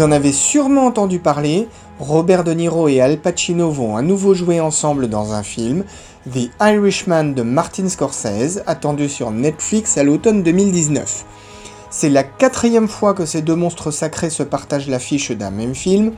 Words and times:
En 0.00 0.12
avez 0.12 0.32
sûrement 0.32 0.86
entendu 0.86 1.18
parler, 1.18 1.68
Robert 1.98 2.42
De 2.42 2.52
Niro 2.52 2.88
et 2.88 3.02
Al 3.02 3.18
Pacino 3.18 3.70
vont 3.70 3.96
à 3.96 4.02
nouveau 4.02 4.32
jouer 4.32 4.58
ensemble 4.58 5.08
dans 5.08 5.34
un 5.34 5.42
film, 5.42 5.84
The 6.32 6.48
Irishman 6.58 7.34
de 7.34 7.42
Martin 7.42 7.86
Scorsese, 7.86 8.62
attendu 8.66 9.10
sur 9.10 9.30
Netflix 9.30 9.98
à 9.98 10.02
l'automne 10.02 10.42
2019. 10.42 11.26
C'est 11.90 12.08
la 12.08 12.22
quatrième 12.22 12.88
fois 12.88 13.12
que 13.12 13.26
ces 13.26 13.42
deux 13.42 13.56
monstres 13.56 13.90
sacrés 13.90 14.30
se 14.30 14.42
partagent 14.42 14.88
l'affiche 14.88 15.32
d'un 15.32 15.50
même 15.50 15.74
film. 15.74 16.12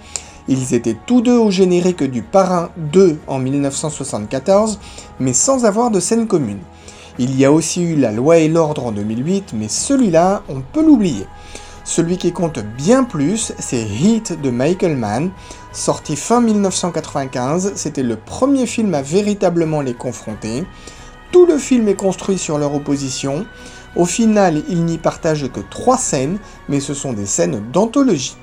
Ils 0.47 0.75
étaient 0.75 0.97
tous 1.07 1.21
deux 1.21 1.39
au 1.39 1.51
générique 1.51 2.05
du 2.05 2.23
Parrain 2.23 2.71
2 2.77 3.19
en 3.27 3.41
1974, 3.41 4.79
mais 5.19 5.33
sans 5.33 5.65
avoir 5.65 5.91
de 5.91 5.99
scène 5.99 6.29
commune. 6.29 6.61
Il 7.19 7.37
y 7.37 7.45
a 7.45 7.51
aussi 7.51 7.83
eu 7.83 7.97
La 7.97 8.13
Loi 8.13 8.39
et 8.39 8.49
l'Ordre 8.49 8.87
en 8.87 8.93
2008, 8.93 9.55
mais 9.55 9.69
celui-là, 9.69 10.43
on 10.49 10.61
peut 10.61 10.85
l'oublier. 10.87 11.27
Celui 11.95 12.17
qui 12.17 12.33
compte 12.33 12.59
bien 12.59 13.05
plus, 13.05 13.53
c'est 13.59 13.83
Heat 13.83 14.41
de 14.41 14.49
Michael 14.49 14.97
Mann. 14.97 15.31
Sorti 15.73 16.17
fin 16.17 16.41
1995, 16.41 17.73
c'était 17.75 18.03
le 18.03 18.17
premier 18.17 18.65
film 18.65 18.95
à 18.95 19.03
véritablement 19.03 19.83
les 19.83 19.93
confronter. 19.93 20.65
Tout 21.33 21.45
le 21.45 21.59
film 21.59 21.89
est 21.89 21.95
construit 21.95 22.39
sur 22.39 22.57
leur 22.57 22.75
opposition. 22.75 23.45
Au 23.95 24.07
final, 24.07 24.63
ils 24.71 24.87
n'y 24.87 24.97
partagent 24.97 25.53
que 25.53 25.61
trois 25.61 25.99
scènes, 25.99 26.39
mais 26.67 26.81
ce 26.81 26.95
sont 26.95 27.13
des 27.13 27.27
scènes 27.27 27.63
d'anthologie. 27.75 28.39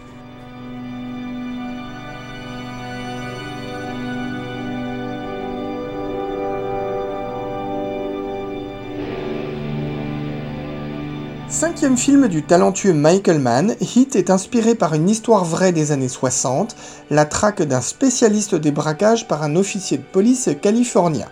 Cinquième 11.49 11.97
film 11.97 12.27
du 12.27 12.43
talentueux 12.43 12.93
Michael 12.93 13.39
Mann, 13.39 13.75
Hit 13.81 14.15
est 14.15 14.29
inspiré 14.29 14.75
par 14.75 14.93
une 14.93 15.09
histoire 15.09 15.43
vraie 15.43 15.71
des 15.71 15.91
années 15.91 16.07
60, 16.07 16.75
la 17.09 17.25
traque 17.25 17.63
d'un 17.63 17.81
spécialiste 17.81 18.53
des 18.53 18.69
braquages 18.69 19.27
par 19.27 19.41
un 19.41 19.55
officier 19.55 19.97
de 19.97 20.03
police 20.03 20.51
californien. 20.61 21.25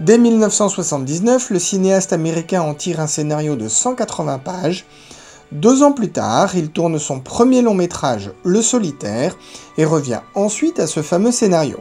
Dès 0.00 0.18
1979, 0.18 1.50
le 1.50 1.60
cinéaste 1.60 2.12
américain 2.12 2.62
en 2.62 2.74
tire 2.74 2.98
un 2.98 3.06
scénario 3.06 3.54
de 3.54 3.68
180 3.68 4.38
pages. 4.38 4.86
Deux 5.52 5.84
ans 5.84 5.92
plus 5.92 6.10
tard, 6.10 6.56
il 6.56 6.70
tourne 6.70 6.98
son 6.98 7.20
premier 7.20 7.62
long 7.62 7.74
métrage, 7.74 8.32
Le 8.42 8.60
Solitaire, 8.60 9.38
et 9.76 9.84
revient 9.84 10.20
ensuite 10.34 10.80
à 10.80 10.88
ce 10.88 11.00
fameux 11.00 11.32
scénario. 11.32 11.78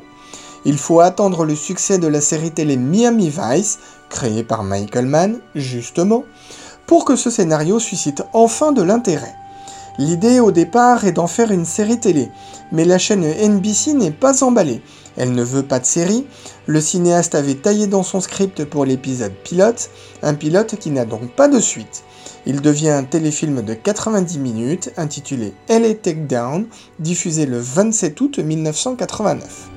Il 0.64 0.78
faut 0.78 1.00
attendre 1.00 1.44
le 1.44 1.56
succès 1.56 1.98
de 1.98 2.08
la 2.08 2.22
série 2.22 2.52
télé 2.52 2.78
Miami 2.78 3.30
Vice, 3.30 3.80
créée 4.10 4.44
par 4.44 4.64
Michael 4.64 5.06
Mann, 5.06 5.40
justement, 5.56 6.24
pour 6.88 7.06
que 7.06 7.16
ce 7.16 7.30
scénario 7.30 7.80
suscite 7.80 8.24
enfin 8.34 8.72
de 8.72 8.82
l'intérêt. 8.82 9.36
L'idée 10.00 10.40
au 10.40 10.52
départ 10.52 11.06
est 11.06 11.12
d'en 11.12 11.28
faire 11.28 11.52
une 11.52 11.66
série 11.66 12.00
télé, 12.00 12.32
mais 12.72 12.86
la 12.86 12.98
chaîne 12.98 13.26
NBC 13.26 13.94
n'est 13.94 14.12
pas 14.12 14.44
emballée. 14.44 14.82
Elle 15.18 15.34
ne 15.34 15.44
veut 15.44 15.64
pas 15.64 15.80
de 15.80 15.86
série. 15.86 16.26
Le 16.68 16.80
cinéaste 16.80 17.34
avait 17.34 17.56
taillé 17.56 17.88
dans 17.88 18.04
son 18.04 18.22
script 18.22 18.64
pour 18.66 18.86
l'épisode 18.86 19.34
pilote, 19.44 19.90
un 20.22 20.36
pilote 20.36 20.76
qui 20.76 20.92
n'a 20.92 21.06
donc 21.06 21.32
pas 21.32 21.48
de 21.48 21.60
suite. 21.60 22.04
Il 22.46 22.62
devient 22.62 22.92
un 22.92 23.04
téléfilm 23.04 23.64
de 23.64 23.74
90 23.74 24.38
minutes 24.38 24.92
intitulé 24.96 25.54
LA 25.68 25.96
Takedown, 25.96 26.68
diffusé 27.00 27.48
le 27.48 27.60
27 27.60 28.22
août 28.22 28.40
1989. 28.40 29.77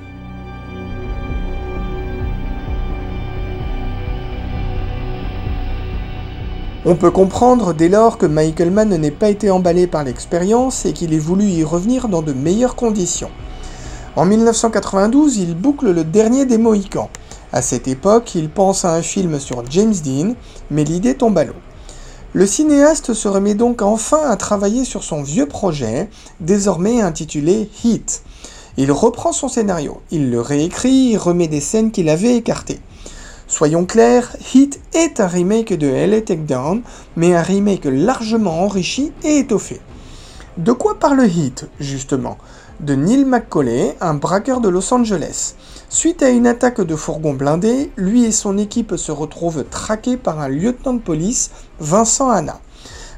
On 6.91 6.97
peut 6.97 7.13
comprendre 7.13 7.73
dès 7.73 7.89
lors 7.89 8.19
que 8.19 8.27
Michael 8.27 8.73
Mann 8.73 8.89
n'ait 8.89 9.13
pas 9.13 9.29
été 9.29 9.49
emballé 9.49 9.87
par 9.87 10.03
l'expérience 10.03 10.85
et 10.87 10.93
qu'il 10.93 11.15
ait 11.15 11.21
voulu 11.21 11.45
y 11.45 11.63
revenir 11.63 12.09
dans 12.09 12.21
de 12.21 12.33
meilleures 12.33 12.75
conditions. 12.75 13.31
En 14.17 14.27
1992, 14.27 15.37
il 15.37 15.55
boucle 15.55 15.93
le 15.93 16.03
dernier 16.03 16.47
des 16.47 16.59
Mohicans. 16.59 17.09
À 17.53 17.63
cette 17.63 17.87
époque, 17.87 18.35
il 18.35 18.51
pense 18.51 18.85
à 18.85 18.93
un 18.93 19.03
film 19.03 19.39
sur 19.39 19.63
James 19.71 19.95
Dean, 20.05 20.35
mais 20.73 20.83
l'idée 20.83 21.15
tombe 21.15 21.39
à 21.39 21.45
l'eau. 21.45 21.55
Le 22.33 22.45
cinéaste 22.45 23.15
se 23.15 23.29
remet 23.29 23.55
donc 23.55 23.83
enfin 23.83 24.29
à 24.29 24.37
travailler 24.37 24.85
sur 24.85 25.05
son 25.05 25.23
vieux 25.23 25.47
projet, 25.47 26.11
désormais 26.41 27.03
intitulé 27.03 27.71
Heat. 27.85 28.25
Il 28.77 28.91
reprend 28.91 29.31
son 29.31 29.47
scénario, 29.47 30.01
il 30.11 30.29
le 30.33 30.41
réécrit, 30.41 31.17
remet 31.17 31.47
des 31.47 31.61
scènes 31.61 31.93
qu'il 31.93 32.09
avait 32.09 32.35
écartées. 32.35 32.81
Soyons 33.51 33.85
clairs, 33.85 34.37
Heat 34.55 34.81
est 34.95 35.19
un 35.19 35.27
remake 35.27 35.77
de 35.77 35.89
LA 35.89 36.21
Takedown, 36.21 36.83
mais 37.17 37.35
un 37.35 37.43
remake 37.43 37.85
largement 37.85 38.63
enrichi 38.63 39.13
et 39.25 39.39
étoffé. 39.39 39.81
De 40.57 40.71
quoi 40.71 41.01
parle 41.01 41.27
Heat, 41.27 41.69
justement? 41.81 42.39
De 42.79 42.95
Neil 42.95 43.25
McCauley, 43.25 43.97
un 44.01 44.15
braqueur 44.15 44.61
de 44.61 44.69
Los 44.69 44.95
Angeles. 44.95 45.57
Suite 45.89 46.23
à 46.23 46.31
une 46.31 46.47
attaque 46.47 46.81
de 46.81 46.95
fourgon 46.95 47.35
blindé, 47.35 47.91
lui 47.97 48.25
et 48.25 48.31
son 48.31 48.57
équipe 48.57 48.95
se 48.97 49.11
retrouvent 49.11 49.65
traqués 49.69 50.17
par 50.17 50.39
un 50.39 50.49
lieutenant 50.49 50.95
de 50.95 51.01
police, 51.01 51.51
Vincent 51.81 52.31
Hanna. 52.31 52.61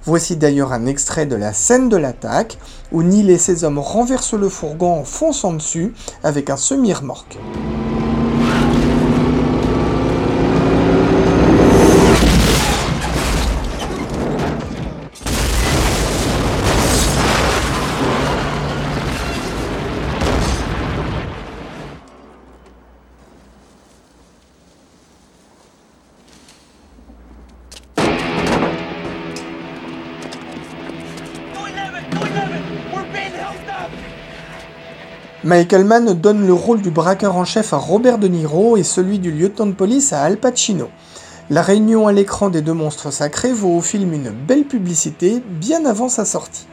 Voici 0.07 0.37
d'ailleurs 0.37 0.73
un 0.73 0.87
extrait 0.87 1.27
de 1.27 1.37
la 1.37 1.53
scène 1.53 1.91
de 1.91 1.99
l'attaque, 1.99 2.57
où 2.91 3.03
Neil 3.03 3.31
et 3.31 3.39
ses 3.39 3.65
hommes 3.65 3.79
renversent 3.79 4.33
le 4.33 4.49
fourgon 4.49 5.01
en 5.01 5.05
fonçant 5.05 5.53
dessus 5.53 5.93
avec 6.25 6.49
un 6.49 6.57
semi-remorque. 6.57 7.39
Michael 35.45 35.85
Mann 35.85 36.13
donne 36.13 36.47
le 36.47 36.53
rôle 36.53 36.83
du 36.83 36.93
braqueur 36.93 37.35
en 37.35 37.45
chef 37.45 37.73
à 37.73 37.77
Robert 37.77 38.19
De 38.19 38.29
Niro 38.29 38.77
et 38.77 38.85
celui 38.85 39.19
du 39.19 39.33
lieutenant 39.33 39.67
de 39.67 39.73
police 39.73 40.13
à 40.13 40.23
Al 40.23 40.37
Pacino. 40.37 40.89
La 41.51 41.63
réunion 41.63 42.07
à 42.07 42.13
l'écran 42.13 42.49
des 42.49 42.63
deux 42.63 42.75
monstres 42.75 43.13
sacrés 43.13 43.53
vaut 43.53 43.77
au 43.77 43.81
film 43.81 44.13
une 44.13 44.31
belle 44.31 44.63
publicité 44.63 45.43
bien 45.61 45.85
avant 45.85 46.09
sa 46.09 46.25
sortie. 46.25 46.69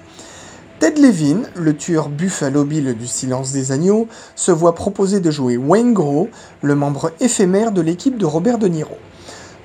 Ted 0.78 1.02
Levin, 1.02 1.42
le 1.56 1.76
tueur 1.76 2.10
Buffalo 2.10 2.64
Bill 2.64 2.96
du 2.96 3.08
Silence 3.08 3.52
des 3.52 3.72
Agneaux, 3.72 4.08
se 4.36 4.52
voit 4.52 4.76
proposer 4.76 5.20
de 5.20 5.32
jouer 5.32 5.58
Wayne 5.58 5.94
Gros, 5.94 6.30
le 6.62 6.76
membre 6.76 7.12
éphémère 7.22 7.72
de 7.72 7.82
l'équipe 7.82 8.20
de 8.20 8.26
Robert 8.28 8.60
De 8.60 8.68
Niro. 8.68 8.98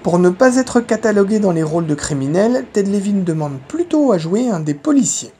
Pour 0.02 0.18
ne 0.18 0.30
pas 0.30 0.56
être 0.56 0.80
catalogué 0.80 1.40
dans 1.40 1.52
les 1.52 1.62
rôles 1.62 1.86
de 1.86 1.94
criminels, 1.94 2.64
Ted 2.72 2.90
Levin 2.90 3.22
demande 3.22 3.58
plutôt 3.68 4.12
à 4.12 4.18
jouer 4.18 4.48
un 4.48 4.60
des 4.60 4.72
policiers. 4.72 5.34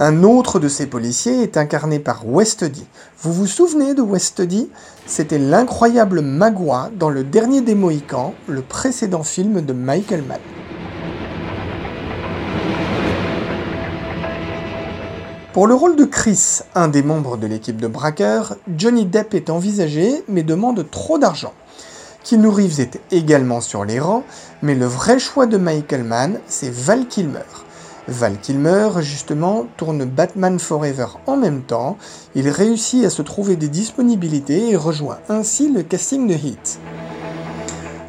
Un 0.00 0.22
autre 0.22 0.60
de 0.60 0.68
ces 0.68 0.86
policiers 0.86 1.42
est 1.42 1.56
incarné 1.56 1.98
par 1.98 2.24
Westody. 2.24 2.86
Vous 3.20 3.32
vous 3.32 3.48
souvenez 3.48 3.94
de 3.94 4.00
Westody? 4.00 4.70
C'était 5.06 5.40
l'incroyable 5.40 6.20
Magua 6.20 6.88
dans 6.96 7.10
Le 7.10 7.24
Dernier 7.24 7.62
des 7.62 7.74
Mohicans, 7.74 8.32
le 8.46 8.62
précédent 8.62 9.24
film 9.24 9.60
de 9.60 9.72
Michael 9.72 10.22
Mann. 10.22 10.38
Pour 15.52 15.66
le 15.66 15.74
rôle 15.74 15.96
de 15.96 16.04
Chris, 16.04 16.60
un 16.76 16.86
des 16.86 17.02
membres 17.02 17.36
de 17.36 17.48
l'équipe 17.48 17.80
de 17.80 17.88
braqueurs, 17.88 18.54
Johnny 18.76 19.04
Depp 19.04 19.34
est 19.34 19.50
envisagé 19.50 20.22
mais 20.28 20.44
demande 20.44 20.88
trop 20.88 21.18
d'argent. 21.18 21.54
Keanu 22.22 22.46
Reeves 22.46 22.78
est 22.78 23.00
également 23.10 23.60
sur 23.60 23.84
les 23.84 23.98
rangs, 23.98 24.22
mais 24.62 24.76
le 24.76 24.86
vrai 24.86 25.18
choix 25.18 25.46
de 25.46 25.56
Michael 25.56 26.04
Mann, 26.04 26.38
c'est 26.46 26.70
Val 26.70 27.08
Kilmer. 27.08 27.40
Val 28.08 28.38
Kilmer, 28.40 28.88
justement, 29.00 29.66
tourne 29.76 30.06
Batman 30.06 30.58
Forever 30.58 31.06
en 31.26 31.36
même 31.36 31.60
temps. 31.62 31.98
Il 32.34 32.48
réussit 32.48 33.04
à 33.04 33.10
se 33.10 33.20
trouver 33.20 33.56
des 33.56 33.68
disponibilités 33.68 34.70
et 34.70 34.76
rejoint 34.76 35.18
ainsi 35.28 35.70
le 35.70 35.82
casting 35.82 36.26
de 36.26 36.32
Heat. 36.32 36.80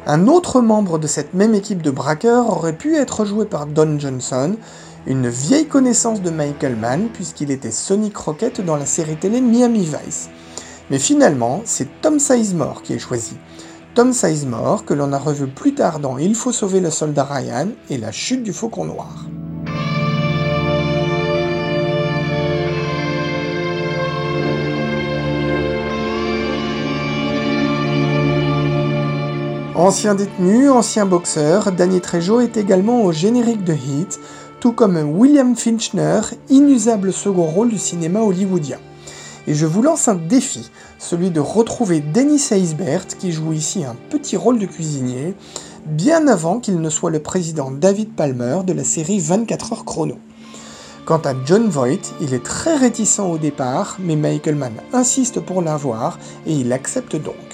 Un 0.06 0.26
autre 0.26 0.62
membre 0.62 0.98
de 0.98 1.06
cette 1.06 1.34
même 1.34 1.54
équipe 1.54 1.82
de 1.82 1.90
braqueurs 1.90 2.48
aurait 2.48 2.76
pu 2.76 2.96
être 2.96 3.26
joué 3.26 3.44
par 3.44 3.66
Don 3.66 3.98
Johnson, 3.98 4.56
une 5.06 5.28
vieille 5.28 5.68
connaissance 5.68 6.22
de 6.22 6.30
Michael 6.30 6.76
Mann 6.76 7.08
puisqu'il 7.12 7.50
était 7.50 7.70
Sonny 7.70 8.10
Crockett 8.10 8.64
dans 8.64 8.76
la 8.76 8.86
série 8.86 9.16
télé 9.16 9.42
Miami 9.42 9.84
Vice. 9.84 10.30
Mais 10.90 10.98
finalement, 10.98 11.60
c'est 11.66 12.00
Tom 12.00 12.18
Sizemore 12.18 12.82
qui 12.82 12.94
est 12.94 12.98
choisi. 12.98 13.36
Tom 13.94 14.14
Sizemore 14.14 14.86
que 14.86 14.94
l'on 14.94 15.12
a 15.12 15.18
revu 15.18 15.46
plus 15.46 15.74
tard 15.74 16.00
dans 16.00 16.16
Il 16.16 16.34
faut 16.34 16.52
sauver 16.52 16.80
le 16.80 16.90
soldat 16.90 17.24
Ryan 17.24 17.68
et 17.90 17.98
La 17.98 18.12
chute 18.12 18.42
du 18.42 18.54
faucon 18.54 18.86
noir. 18.86 19.26
Ancien 29.80 30.14
détenu, 30.14 30.68
ancien 30.68 31.06
boxeur, 31.06 31.72
Danny 31.72 32.02
Trejo 32.02 32.40
est 32.40 32.58
également 32.58 33.02
au 33.02 33.12
générique 33.12 33.64
de 33.64 33.72
Heat, 33.72 34.20
tout 34.60 34.72
comme 34.72 34.98
William 35.18 35.56
Finchner, 35.56 36.20
inusable 36.50 37.14
second 37.14 37.46
rôle 37.46 37.70
du 37.70 37.78
cinéma 37.78 38.20
hollywoodien. 38.20 38.76
Et 39.46 39.54
je 39.54 39.64
vous 39.64 39.80
lance 39.80 40.06
un 40.06 40.16
défi, 40.16 40.70
celui 40.98 41.30
de 41.30 41.40
retrouver 41.40 42.00
Dennis 42.00 42.48
Eisbert, 42.50 43.06
qui 43.06 43.32
joue 43.32 43.54
ici 43.54 43.82
un 43.82 43.96
petit 44.10 44.36
rôle 44.36 44.58
de 44.58 44.66
cuisinier, 44.66 45.34
bien 45.86 46.28
avant 46.28 46.60
qu'il 46.60 46.78
ne 46.78 46.90
soit 46.90 47.10
le 47.10 47.22
président 47.22 47.70
David 47.70 48.12
Palmer 48.14 48.58
de 48.66 48.74
la 48.74 48.84
série 48.84 49.18
24 49.18 49.72
heures 49.72 49.84
chrono. 49.86 50.18
Quant 51.06 51.22
à 51.24 51.32
John 51.46 51.70
Voight, 51.70 52.12
il 52.20 52.34
est 52.34 52.44
très 52.44 52.76
réticent 52.76 53.20
au 53.20 53.38
départ, 53.38 53.96
mais 53.98 54.16
Michael 54.16 54.56
Mann 54.56 54.74
insiste 54.92 55.40
pour 55.40 55.62
l'avoir 55.62 56.18
et 56.46 56.52
il 56.52 56.70
accepte 56.74 57.16
donc. 57.16 57.49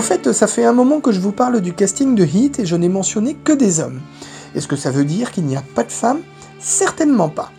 Au 0.00 0.02
fait, 0.02 0.32
ça 0.32 0.46
fait 0.46 0.64
un 0.64 0.72
moment 0.72 1.00
que 1.00 1.12
je 1.12 1.20
vous 1.20 1.30
parle 1.30 1.60
du 1.60 1.74
casting 1.74 2.14
de 2.14 2.24
Heat 2.24 2.58
et 2.58 2.64
je 2.64 2.74
n'ai 2.74 2.88
mentionné 2.88 3.34
que 3.34 3.52
des 3.52 3.80
hommes. 3.80 4.00
Est-ce 4.54 4.66
que 4.66 4.74
ça 4.74 4.90
veut 4.90 5.04
dire 5.04 5.30
qu'il 5.30 5.44
n'y 5.44 5.58
a 5.58 5.62
pas 5.74 5.84
de 5.84 5.92
femmes? 5.92 6.22
Certainement 6.58 7.28
pas. 7.28 7.52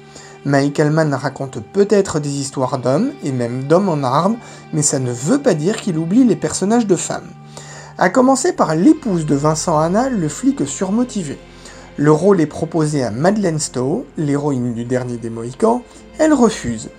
Michael 0.43 0.89
Mann 0.89 1.13
raconte 1.13 1.59
peut-être 1.61 2.19
des 2.19 2.31
histoires 2.31 2.79
d'hommes, 2.79 3.11
et 3.23 3.31
même 3.31 3.65
d'hommes 3.65 3.89
en 3.89 4.01
armes, 4.01 4.37
mais 4.73 4.81
ça 4.81 4.97
ne 4.97 5.11
veut 5.11 5.37
pas 5.37 5.53
dire 5.53 5.77
qu'il 5.77 5.99
oublie 5.99 6.23
les 6.23 6.35
personnages 6.35 6.87
de 6.87 6.95
femmes. 6.95 7.29
A 7.99 8.09
commencer 8.09 8.53
par 8.53 8.73
l'épouse 8.73 9.27
de 9.27 9.35
Vincent 9.35 9.77
Hanna, 9.77 10.09
le 10.09 10.27
flic 10.27 10.67
surmotivé. 10.67 11.37
Le 11.95 12.11
rôle 12.11 12.41
est 12.41 12.47
proposé 12.47 13.03
à 13.03 13.11
Madeleine 13.11 13.59
Stowe, 13.59 14.07
l'héroïne 14.17 14.73
du 14.73 14.85
dernier 14.85 15.17
des 15.17 15.29
Mohicans, 15.29 15.83
elle 16.17 16.33
refuse. 16.33 16.89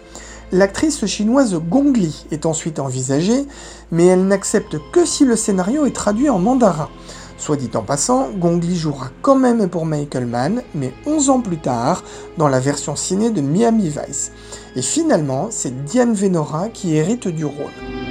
L'actrice 0.55 1.07
chinoise 1.07 1.55
Gong 1.55 1.97
Li 1.97 2.27
est 2.31 2.45
ensuite 2.45 2.79
envisagée, 2.79 3.47
mais 3.91 4.05
elle 4.05 4.27
n'accepte 4.27 4.77
que 4.93 5.07
si 5.07 5.25
le 5.25 5.35
scénario 5.35 5.87
est 5.87 5.97
traduit 5.97 6.29
en 6.29 6.39
mandarin. 6.39 6.91
Soit 7.39 7.57
dit 7.57 7.71
en 7.75 7.81
passant, 7.81 8.29
Gong 8.37 8.61
Li 8.61 8.77
jouera 8.77 9.09
quand 9.23 9.37
même 9.37 9.67
pour 9.71 9.87
Michael 9.87 10.27
Mann, 10.27 10.63
mais 10.75 10.93
11 11.07 11.31
ans 11.31 11.41
plus 11.41 11.57
tard, 11.57 12.05
dans 12.37 12.49
la 12.49 12.61
version 12.61 12.97
ciné 12.97 13.31
de 13.31 13.41
Miami 13.41 13.89
Vice. 13.89 14.31
Et 14.77 14.83
finalement, 14.83 15.49
c'est 15.51 15.85
Diane 15.87 16.13
Venora 16.13 16.69
qui 16.69 16.97
hérite 16.97 17.29
du 17.29 17.47
rôle. 17.47 18.02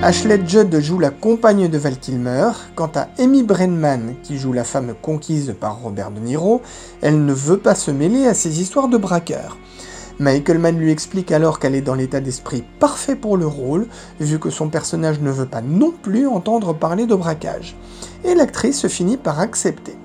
Ashley 0.00 0.40
Judd 0.46 0.78
joue 0.78 1.00
la 1.00 1.10
compagne 1.10 1.66
de 1.66 1.76
Val 1.76 1.98
Kilmer, 1.98 2.52
quant 2.76 2.90
à 2.94 3.08
Amy 3.18 3.42
Brennan, 3.42 4.14
qui 4.22 4.38
joue 4.38 4.52
la 4.52 4.62
femme 4.62 4.94
conquise 5.02 5.56
par 5.58 5.82
Robert 5.82 6.12
De 6.12 6.20
Niro, 6.20 6.62
elle 7.02 7.24
ne 7.24 7.32
veut 7.32 7.58
pas 7.58 7.74
se 7.74 7.90
mêler 7.90 8.24
à 8.28 8.32
ces 8.32 8.60
histoires 8.60 8.86
de 8.86 8.96
braqueurs. 8.96 9.56
Michael 10.20 10.60
Mann 10.60 10.78
lui 10.78 10.92
explique 10.92 11.32
alors 11.32 11.58
qu'elle 11.58 11.74
est 11.74 11.80
dans 11.80 11.96
l'état 11.96 12.20
d'esprit 12.20 12.62
parfait 12.78 13.16
pour 13.16 13.36
le 13.36 13.48
rôle, 13.48 13.88
vu 14.20 14.38
que 14.38 14.50
son 14.50 14.68
personnage 14.68 15.18
ne 15.20 15.32
veut 15.32 15.46
pas 15.46 15.62
non 15.62 15.90
plus 15.90 16.28
entendre 16.28 16.74
parler 16.74 17.06
de 17.06 17.16
braquage. 17.16 17.74
Et 18.24 18.36
l'actrice 18.36 18.86
finit 18.86 19.16
par 19.16 19.40
accepter. 19.40 19.96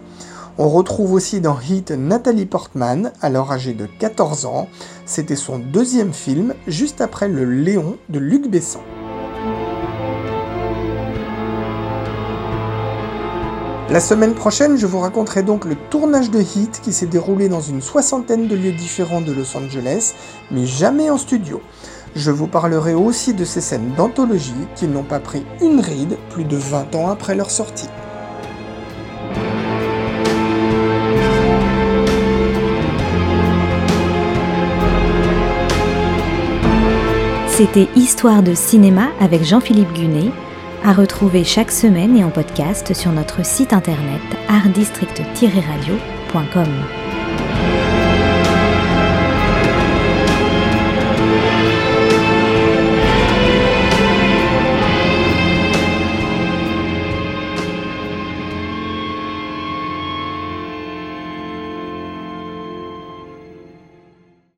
On 0.57 0.69
retrouve 0.69 1.13
aussi 1.13 1.39
dans 1.39 1.59
Heat 1.59 1.91
Nathalie 1.91 2.47
Portman, 2.47 3.11
alors 3.21 3.51
âgée 3.51 3.73
de 3.75 3.85
14 3.99 4.47
ans. 4.47 4.67
C'était 5.05 5.35
son 5.35 5.59
deuxième 5.59 6.13
film, 6.13 6.55
juste 6.65 6.99
après 6.99 7.27
Le 7.27 7.45
Léon 7.45 7.97
de 8.09 8.17
Luc 8.17 8.49
Besson. 8.49 8.81
La 13.93 13.99
semaine 13.99 14.33
prochaine, 14.33 14.75
je 14.75 14.87
vous 14.87 14.97
raconterai 14.97 15.43
donc 15.43 15.65
le 15.65 15.75
tournage 15.75 16.31
de 16.31 16.39
Heat 16.39 16.81
qui 16.81 16.91
s'est 16.91 17.05
déroulé 17.05 17.47
dans 17.47 17.61
une 17.61 17.79
soixantaine 17.79 18.47
de 18.47 18.55
lieux 18.55 18.71
différents 18.71 19.21
de 19.21 19.31
Los 19.31 19.55
Angeles, 19.55 20.15
mais 20.49 20.65
jamais 20.65 21.11
en 21.11 21.19
studio. 21.19 21.61
Je 22.15 22.31
vous 22.31 22.47
parlerai 22.47 22.95
aussi 22.95 23.35
de 23.35 23.45
ces 23.45 23.61
scènes 23.61 23.93
d'anthologie 23.95 24.55
qui 24.75 24.87
n'ont 24.87 25.03
pas 25.03 25.19
pris 25.19 25.45
une 25.61 25.79
ride 25.79 26.17
plus 26.31 26.43
de 26.43 26.57
20 26.57 26.95
ans 26.95 27.11
après 27.11 27.35
leur 27.35 27.51
sortie. 27.51 27.87
C'était 37.47 37.89
Histoire 37.95 38.41
de 38.41 38.55
cinéma 38.55 39.09
avec 39.19 39.43
Jean-Philippe 39.43 39.93
Gunet 39.93 40.31
à 40.83 40.93
retrouver 40.93 41.43
chaque 41.43 41.71
semaine 41.71 42.15
et 42.17 42.23
en 42.23 42.29
podcast 42.29 42.93
sur 42.93 43.11
notre 43.11 43.43
site 43.45 43.73
internet 43.73 44.21
artdistrict-radio.com. 44.49 47.02